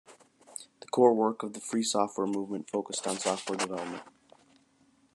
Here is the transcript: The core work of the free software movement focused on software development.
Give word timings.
The 0.79 0.87
core 0.87 1.13
work 1.13 1.43
of 1.43 1.53
the 1.53 1.59
free 1.59 1.83
software 1.83 2.25
movement 2.25 2.71
focused 2.71 3.05
on 3.05 3.17
software 3.19 3.59
development. 3.59 4.01